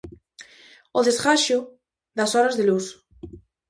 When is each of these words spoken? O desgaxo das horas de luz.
O 0.97 0.99
desgaxo 1.07 1.57
das 2.17 2.31
horas 2.35 2.57
de 2.59 2.63
luz. 2.69 2.85